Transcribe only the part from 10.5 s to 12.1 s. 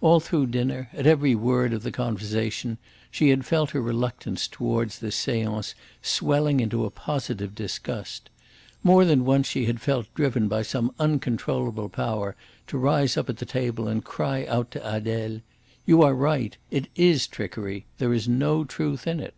some uncontrollable